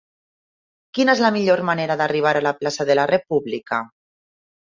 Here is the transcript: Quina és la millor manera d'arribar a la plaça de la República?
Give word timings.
Quina 0.97 1.13
és 1.17 1.21
la 1.23 1.29
millor 1.35 1.61
manera 1.67 1.97
d'arribar 2.01 2.33
a 2.39 2.43
la 2.45 2.55
plaça 2.61 2.87
de 2.91 2.97
la 3.01 3.05
República? 3.13 3.83